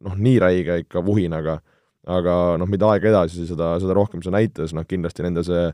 [0.08, 1.60] noh, nii räige ikka vuhinaga,
[2.10, 5.68] aga noh, mida aeg edasi, seda, seda rohkem see näitas, noh kindlasti nende see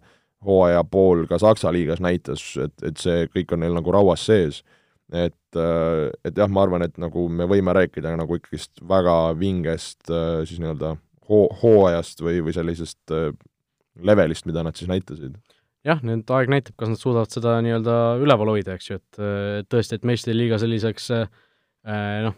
[0.45, 4.63] hooaja pool ka Saksa liigas näitas, et, et see kõik on neil nagu rauas sees.
[5.09, 10.59] et, et jah, ma arvan, et nagu me võime rääkida nagu ikkagist väga vingest siis
[10.61, 10.93] nii-öelda
[11.25, 13.15] hoo-, hooajast või, või sellisest
[14.05, 15.33] levelist, mida nad siis näitasid
[15.87, 19.99] jah, nüüd aeg näitab, kas nad suudavad seda nii-öelda üleval hoida, eks ju, et tõesti,
[19.99, 21.09] et meistrite liiga selliseks
[22.25, 22.37] noh,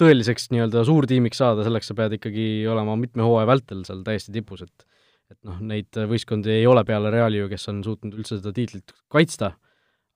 [0.00, 4.66] tõeliseks nii-öelda suurtiimiks saada, selleks sa pead ikkagi olema mitme hooaja vältel seal täiesti tipus,
[4.66, 4.90] et
[5.32, 8.92] et noh, neid võistkondi ei ole peale Reali ju, kes on suutnud üldse seda tiitlit
[9.10, 9.54] kaitsta,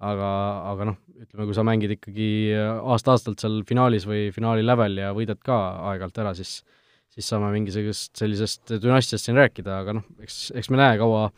[0.05, 0.29] aga,
[0.69, 5.41] aga noh, ütleme, kui sa mängid ikkagi aasta-aastalt seal finaalis või finaali lävel ja võidad
[5.41, 5.57] ka
[5.91, 6.61] aeg-ajalt ära, siis
[7.09, 11.31] siis saame mingisugust sellisest dünastiast siin rääkida, aga noh, eks, eks me näe, kaua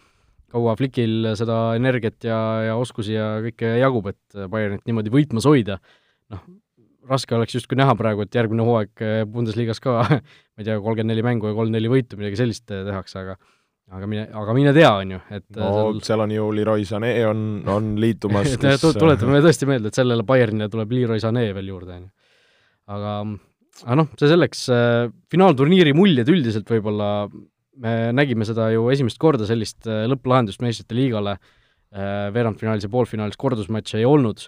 [0.50, 5.78] kaua Flickil seda energiat ja, ja oskusi ja kõike jagub, et Bayernit niimoodi võitmas hoida,
[6.32, 6.42] noh,
[7.10, 10.20] raske oleks justkui näha praegu, et järgmine hooaeg Bundesliga-s ka ma
[10.60, 13.38] ei tea, kolmkümmend neli mängu ja kolm-neli võitu, midagi sellist eh, tehakse, aga
[13.90, 17.12] aga mine, aga mine tea, on ju, et no seal, seal on ju Leroy Sané
[17.26, 18.84] on, on liitumas kes...
[18.94, 22.10] tuletame tõesti meelde, et sellele Bayernile tuleb Leroy Sané veel juurde, on ju.
[22.94, 23.14] aga,
[23.86, 24.62] aga noh, see selleks,
[25.34, 27.10] finaalturniiri muljed üldiselt võib-olla,
[27.78, 31.36] me nägime seda ju esimest korda, sellist lõpplahendust meistrite liigale,
[31.90, 34.44] veerandfinaalis ja poolfinaalis kordusmatše ei olnud,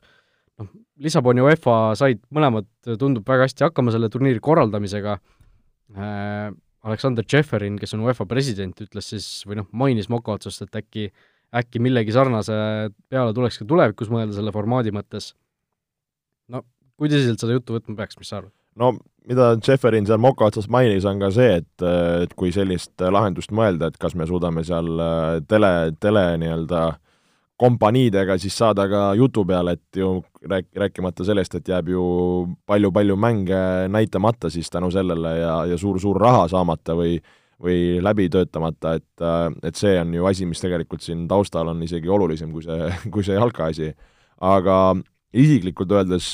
[0.60, 0.68] noh,
[1.02, 2.68] Lissabon ja UEFA said mõlemad,
[3.00, 9.12] tundub, väga hästi hakkama selle turniiri korraldamisega äh,, Aleksander Tšeferin, kes on UEFA president, ütles
[9.12, 11.12] siis, või noh, mainis moka otsast, et äkki,
[11.54, 12.56] äkki millegi sarnase
[13.12, 15.32] peale tuleks ka tulevikus mõelda selle formaadi mõttes.
[16.50, 16.64] no
[16.98, 18.54] kui tõsiselt seda juttu võtma peaks, mis sa arvad?
[18.76, 18.94] No
[19.28, 21.84] mida Tšeferin seal moka otsas mainis, on ka see, et,
[22.24, 27.00] et kui sellist lahendust mõelda, et kas me suudame seal äh, tele, tele nii-öelda äh,
[27.62, 30.16] kompaniidega siis saada ka jutu peale, et ju
[30.50, 32.02] rääk-, rääkimata sellest, et jääb ju
[32.66, 33.60] palju-palju mänge
[33.92, 37.20] näitamata siis tänu sellele ja, ja suur-suur raha saamata või
[37.62, 39.22] või läbi töötamata, et,
[39.62, 43.22] et see on ju asi, mis tegelikult siin taustal on isegi olulisem kui see, kui
[43.22, 43.92] see jalkaasi.
[44.42, 44.78] aga
[45.30, 46.32] isiklikult öeldes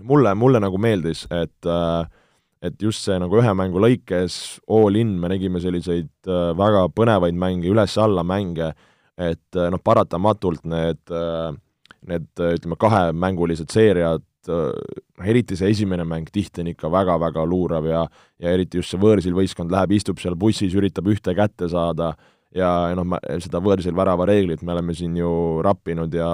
[0.00, 1.70] mulle, mulle nagu meeldis, et
[2.64, 7.68] et just see nagu ühe mängu lõikes all in me nägime selliseid väga põnevaid mänge,
[7.70, 8.72] üles-alla mänge,
[9.16, 11.52] et äh, noh, paratamatult need, äh,
[12.08, 14.24] need äh, ütleme, kahemängulised seeriad,
[15.26, 18.04] eriti see esimene mäng tihti on ikka väga-väga luurav ja
[18.38, 22.12] ja eriti just see võõrsil võistkond läheb, istub seal bussis, üritab ühte kätte saada
[22.54, 25.32] ja noh, seda võõrsil värava reeglit me oleme siin ju
[25.66, 26.28] rappinud ja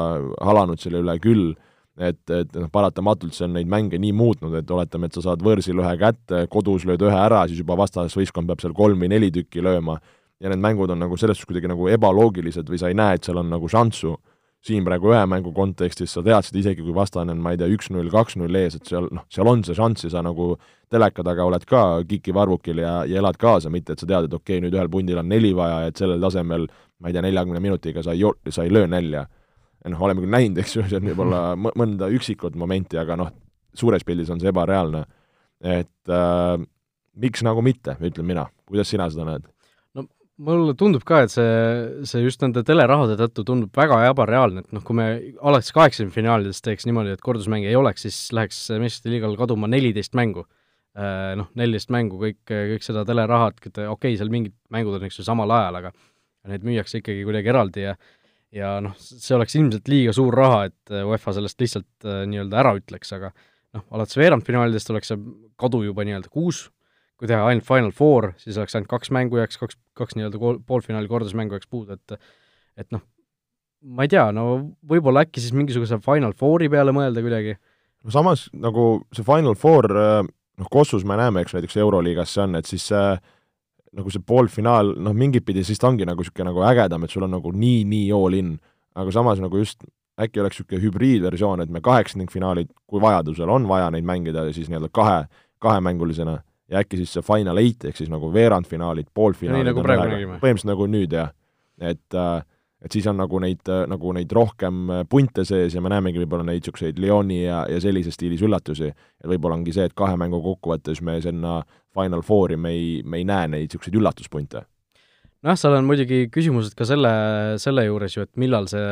[0.44, 1.54] halanud selle üle küll,
[1.98, 5.44] et, et noh, paratamatult see on neid mänge nii muutnud, et oletame, et sa saad
[5.44, 9.30] võõrsil ühe kätte, kodus lööd ühe ära, siis juba vastasvõistkond peab seal kolm või neli
[9.34, 9.98] tükki lööma
[10.42, 13.26] ja need mängud on nagu selles suhtes kuidagi nagu ebaloogilised või sa ei näe, et
[13.26, 14.18] seal on nagu šanssu.
[14.62, 18.06] siin praegu ühe mängu kontekstis sa teadsid isegi, kui vastane on, ma ei tea, üks-null,
[18.14, 20.52] kaks-null ees, et seal noh, seal on see šanss ja sa nagu
[20.90, 24.60] teleka taga oled ka kikivarvukil ja, ja elad kaasa, mitte et sa tead, et okei
[24.60, 26.68] okay,, nüüd ühel pundil on neli vaja ja et sellel tasemel
[27.02, 28.22] ma ei tea, neljakümne minutiga sa ei,
[28.54, 29.26] sa ei löö nälja.
[29.90, 31.42] Noh, oleme küll näinud, eks ju, on võib-olla
[31.82, 33.32] mõnda üksikut momenti, aga noh,
[33.74, 35.04] suures pildis on see ebareaalne.
[35.62, 36.58] et äh,
[37.22, 39.50] miks nagu mitte, ütlen mina, kuidas sina seda näed?
[40.42, 41.50] mulle tundub ka, et see,
[42.08, 45.06] see just nende telerahade tõttu tundub väga ebareaalne, et noh, kui me
[45.44, 50.46] alates kaheksakümnefinaalides teeks niimoodi, et kordusmänge ei oleks, siis läheks meistrite liigal kaduma neliteist mängu.
[50.98, 55.20] Äh, noh, neliteist mängu, kõik, kõik seda telerahad, okei okay,, seal mingid mängud on, eks
[55.20, 55.92] ju, samal ajal, aga
[56.50, 57.94] need müüakse ikkagi kuidagi eraldi ja
[58.52, 62.76] ja noh, see oleks ilmselt liiga suur raha, et UEFA sellest lihtsalt äh, nii-öelda ära
[62.78, 63.32] ütleks, aga
[63.76, 65.20] noh, alates veerandfinaalidest oleks see
[65.60, 66.66] kadu juba nii-öelda kuus
[67.22, 71.06] kui teha ainult Final Four, siis oleks ainult kaks mängu jääks, kaks, kaks nii-öelda poolfinaali
[71.06, 72.16] kordusmängu jääks puudu, et
[72.82, 73.04] et noh,
[73.94, 74.46] ma ei tea, no
[74.90, 77.54] võib-olla äkki siis mingisuguse Final Fouri peale mõelda kuidagi.
[78.02, 82.58] no samas nagu see Final Four, noh, Kossus me näeme, eks näiteks Euroliigas see on,
[82.58, 83.06] et siis see
[83.96, 87.26] nagu see poolfinaal, noh, mingit pidi siis ta ongi nagu niisugune nagu ägedam, et sul
[87.26, 88.54] on nagu nii, nii all in,
[88.96, 89.84] aga samas nagu just
[90.20, 94.88] äkki oleks niisugune hübriidversioon, et me kaheksandikfinaalid, kui vajadusel on vaja neid mängida, siis nii-öelda
[94.92, 95.18] kahe,
[95.62, 96.38] kahemängulisena
[96.72, 100.38] ja äkki siis see final eight ehk siis nagu veerandfinaalid, poolfinaalid nii nagu praegu nägime.
[100.40, 101.32] põhimõtteliselt nagu nüüd jah,
[101.80, 102.44] et äh,
[102.82, 106.22] et siis on nagu neid, äh, nagu neid rohkem äh, punte sees ja me näemegi
[106.22, 108.90] võib-olla neid niisuguseid Lyoni ja, ja sellises stiilis üllatusi.
[108.90, 111.62] et võib-olla ongi see, et kahe mängu kokkuvõttes me sinna
[111.94, 114.66] Final Fouri me ei, me ei näe neid niisuguseid üllatuspunte.
[115.42, 117.10] Nojah, seal on muidugi küsimused ka selle,
[117.58, 118.82] selle juures ju, et millal see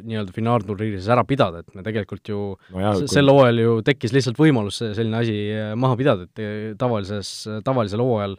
[0.00, 2.38] nii-öelda finaalturniiri siis ära pidada, et me tegelikult ju
[2.72, 3.10] no kui...
[3.12, 7.34] sel hooajal ju tekkis lihtsalt võimalus selline asi äh, maha pidada, et äh, tavalises,
[7.66, 8.38] tavalisel hooajal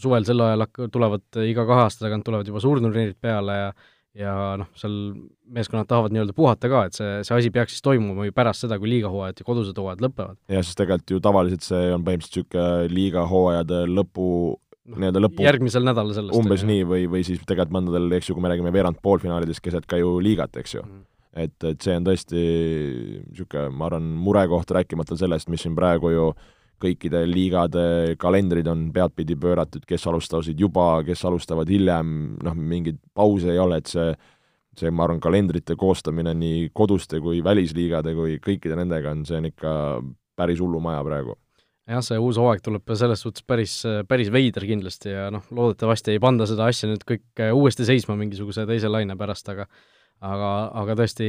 [0.00, 3.72] suvel sel ajal hak-, tulevad iga kahe aasta tagant tulevad juba suurturniirid peale ja
[4.18, 4.96] ja noh, seal
[5.52, 8.76] meeskonnad tahavad nii-öelda puhata ka, et see, see asi peaks siis toimuma ju pärast seda,
[8.80, 10.38] kui liigahooajad ja kodused hooajad lõpevad.
[10.52, 15.88] jah, sest tegelikult ju tavaliselt see on põhimõtteliselt niisugune liigahooajade lõpu noh, nii-öelda lõpu järgmisel
[15.88, 16.36] nädalal sellest.
[16.36, 19.88] umbes nii või, või siis tegelikult mõndadel, eks ju, kui me räägime veerand poolfinaalidest keset
[19.88, 21.04] ka ju liigat, eks ju mm.
[21.46, 22.42] et, et see on tõesti
[23.30, 26.32] niisugune, ma arvan, murekoht, rääkimata sellest, mis siin praegu ju
[26.82, 33.52] kõikide liigade kalendrid on peadpidi pööratud, kes alustasid juba, kes alustavad hiljem, noh, mingeid pause
[33.54, 34.12] ei ole, et see
[34.78, 39.48] see, ma arvan, kalendrite koostamine nii koduste kui välisliigade kui kõikide nendega on, see on
[39.50, 39.72] ikka
[40.38, 41.36] päris hullumaja praegu.
[41.90, 43.74] Jah, see uus hooaeg tuleb selles suhtes päris,
[44.08, 48.64] päris veider kindlasti ja noh, loodetavasti ei panda seda asja nüüd kõik uuesti seisma mingisuguse
[48.68, 49.66] teise laine pärast, aga
[50.22, 50.50] aga,
[50.82, 51.28] aga tõesti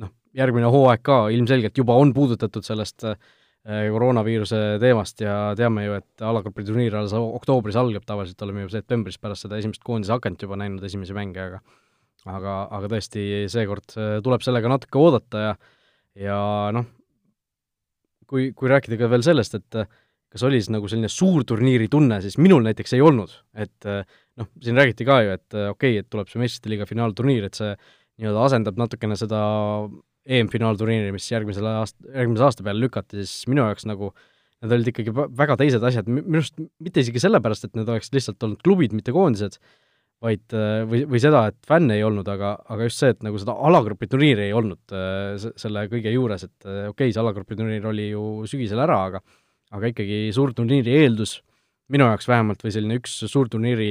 [0.00, 3.20] noh, järgmine hooaeg ka ilmselgelt juba on puudutatud sellest äh,
[3.68, 9.44] koroonaviiruse teemast ja teame ju, et alagrupiturniir alles oktoobris algab, tavaliselt oleme ju septembris pärast
[9.44, 11.60] seda esimest koondise akent juba näinud esimesi mänge, aga
[12.26, 15.54] aga, aga tõesti, seekord äh, tuleb sellega natuke oodata ja
[16.18, 16.38] ja
[16.74, 16.86] noh,
[18.26, 19.86] kui, kui rääkida ka veel sellest, et äh,
[20.32, 24.02] kas oli siis nagu selline suurturniiri tunne, siis minul näiteks ei olnud, et äh,
[24.40, 27.58] noh, siin räägiti ka ju, et okei okay,, et tuleb see meistrite liiga finaalturniir, et
[27.58, 27.70] see
[28.18, 29.40] nii-öelda asendab natukene seda
[30.28, 34.12] EM-finaalturniiri, mis järgmisel aast-, järgmise aasta peale lükati, siis minu jaoks nagu
[34.58, 38.42] need olid ikkagi väga teised asjad, minu arust mitte isegi sellepärast, et need oleks lihtsalt
[38.44, 39.60] olnud klubid, mitte koondised,
[40.24, 43.38] vaid äh, või, või seda, et fänne ei olnud, aga, aga just see, et nagu
[43.38, 47.58] seda alagrupi turniiri ei olnud äh, selle kõige juures, et äh, okei okay,, see alagrupi
[47.58, 49.22] turniir oli ju sügisel ära, aga
[49.76, 51.38] aga ikkagi suurturniiri eeldus,
[51.92, 53.90] minu jaoks vähemalt, või selline üks suurturniiri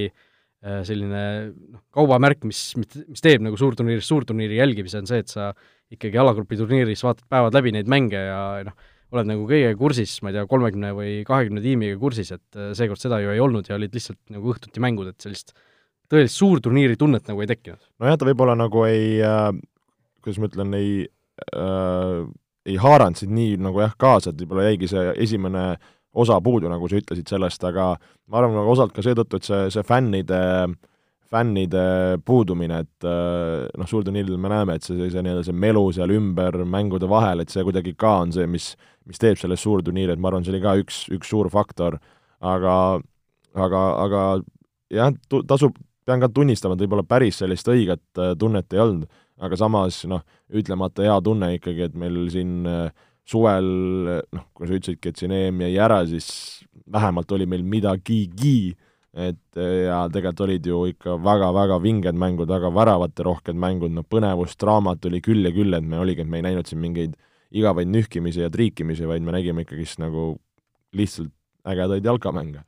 [0.57, 5.51] selline noh, kaubamärk, mis, mis, mis teeb nagu suurturniirist suurturniiri jälgimise, on see, et sa
[5.93, 10.33] ikkagi alagrupi turniiris vaatad päevad läbi neid mänge ja noh, oled nagu kõigega kursis, ma
[10.33, 13.93] ei tea, kolmekümne või kahekümne tiimiga kursis, et seekord seda ju ei olnud ja olid
[13.95, 15.61] lihtsalt nagu õhtuti mängud, et sellist äh,
[16.11, 17.81] tõelist suurturniiri tunnet nagu ei tekkinud.
[18.01, 19.49] nojah, ta võib-olla nagu ei äh,,
[20.23, 20.91] kuidas ma ütlen, ei
[21.53, 22.27] äh,
[22.67, 25.67] ei haaranud sind nii nagu jah, kaasa, et võib-olla jäigi see esimene
[26.13, 27.95] osa puudu, nagu sa ütlesid sellest, aga
[28.27, 30.39] ma arvan nagu osalt ka seetõttu, et see, see fännide,
[31.31, 31.83] fännide
[32.25, 36.61] puudumine, et äh, noh, suurturniiridel me näeme, et see, see nii-öelda see melu seal ümber
[36.65, 38.71] mängude vahel, et see kuidagi ka on see, mis,
[39.09, 41.99] mis teeb sellest suurturniiri, et ma arvan, see oli ka üks, üks suur faktor,
[42.39, 42.77] aga
[43.57, 44.23] aga, aga
[44.93, 45.13] jah,
[45.49, 49.99] tasub pean ka tunnistama, et võib-olla päris sellist õiget äh, tunnet ei olnud, aga samas
[50.09, 50.23] noh,
[50.55, 52.87] ütlemata hea tunne ikkagi, et meil siin äh,
[53.27, 53.67] suvel
[54.33, 56.27] noh, kui sa ütlesidki, et siin EM jäi ära, siis
[56.93, 58.71] vähemalt oli meil midagigi,
[59.17, 65.07] et ja tegelikult olid ju ikka väga-väga vinged mängud, väga väravaterohked mängud, noh põnevust, draamat
[65.09, 67.17] oli küll ja küll, et me oligi, et me ei näinud siin mingeid
[67.55, 70.35] igavaid nühkimisi ja triikimisi, vaid me nägime ikkagist nagu
[70.95, 71.33] lihtsalt
[71.67, 72.63] ägedaid jalkamänge.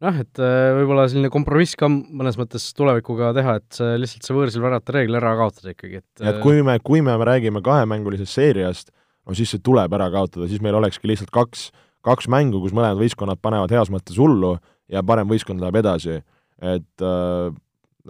[0.00, 4.36] Noh, et äh, võib-olla selline kompromiss ka mõnes mõttes tulevikuga teha, et see lihtsalt see
[4.36, 8.94] võõrsil värata reegel ära kaotada ikkagi, et et kui me, kui me räägime kahemängulisest seeriast,
[9.30, 11.68] no siis see tuleb ära kaotada, siis meil olekski lihtsalt kaks,
[12.06, 14.56] kaks mängu, kus mõlemad võistkonnad panevad heas mõttes hullu
[14.90, 16.20] ja parem võistkond läheb edasi.
[16.60, 17.54] et äh,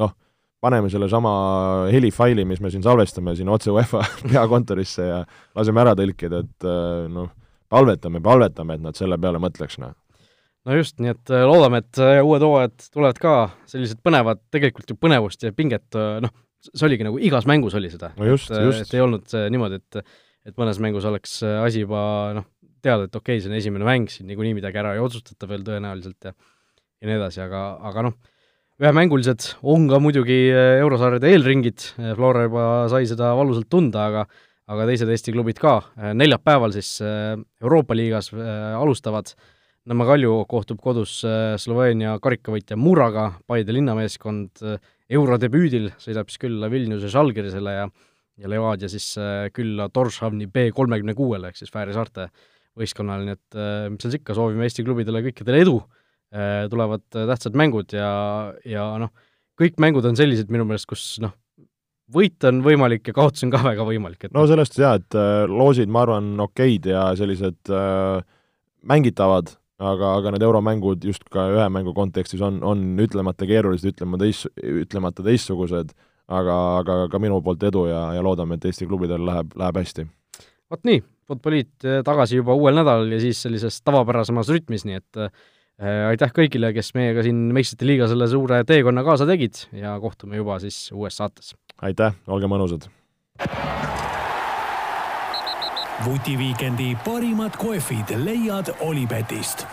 [0.00, 0.14] noh,
[0.60, 1.32] paneme sellesama
[1.92, 4.02] helifaili, mis me siin salvestame siin otse UEFA
[4.32, 5.22] peakontorisse ja
[5.54, 7.30] laseme ära tõlkida, et äh, noh,
[7.70, 9.96] palvetame, palvetame, et nad selle peale mõtleks, noh
[10.68, 13.34] no just, nii et äh, loodame, et uued hooajad tulevad ka
[13.68, 15.86] sellised põnevad, tegelikult ju põnevust ja pinget,
[16.24, 18.14] noh, see oligi nagu igas mängus oli seda.
[18.16, 18.50] no just.
[18.52, 20.02] et ei olnud niimoodi, et
[20.46, 22.02] et mõnes mängus oleks asi juba
[22.38, 22.48] noh,
[22.80, 25.64] teada, et okei okay,, see on esimene mäng, siin niikuinii midagi ära ei otsustata veel
[25.66, 26.34] tõenäoliselt ja
[27.00, 28.16] ja nii edasi, aga, aga noh,
[28.80, 34.26] ühemängulised on ka muidugi eurosarjade eelringid, Flora juba sai seda valusalt tunda, aga
[34.70, 35.80] aga teised Eesti klubid ka,
[36.14, 39.48] neljapäeval siis Euroopa liigas alustavad äh,
[39.88, 44.76] Nõmme Kalju kohtub kodus äh, Sloveenia karikavõitja Muraga, Paide linnameeskond äh,
[45.08, 47.86] eurodebüüdil sõidab siis külla Vilniuse Žalgirisele ja
[48.40, 52.30] ja Levadia siis äh, külla Torshavni B kolmekümne kuuele ehk siis Fääri saarte
[52.78, 53.56] võistkonnale, nii et
[53.92, 55.72] mis seal ikka, soovime Eesti klubidele kõikidele edu,
[56.70, 58.10] tulevad tähtsad mängud ja,
[58.62, 59.10] ja noh,
[59.58, 61.34] kõik mängud on sellised minu meelest, kus noh,
[62.14, 65.18] võit on võimalik ja kaotus on ka väga võimalik, et no sellest jaa, et
[65.50, 68.22] loosid, ma arvan, okeid ja sellised äh,
[68.86, 74.20] mängitavad, aga, aga need euromängud just ka ühe mängu kontekstis on, on ütlemata keerulised, ütlema
[74.20, 75.92] teis-, ütlemata teistsugused,
[76.30, 80.06] aga, aga ka minu poolt edu ja, ja loodame, et Eesti klubidel läheb, läheb hästi.
[80.70, 85.20] vot nii, Futboliit eh, tagasi juba uuel nädalal ja siis sellises tavapärasemas rütmis, nii et
[85.22, 85.28] äh,
[86.10, 90.58] aitäh kõigile, kes meiega siin meistrite liiga selle suure teekonna kaasa tegid ja kohtume juba
[90.62, 91.54] siis uues saates.
[91.82, 92.90] aitäh, olge mõnusad!
[96.04, 99.66] vutiviikendi parimad kohvid leiad Olipetist